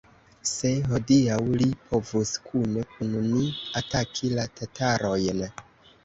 [0.51, 3.43] se hodiaŭ li povus kune kun ni
[3.81, 5.45] ataki la tatarojn!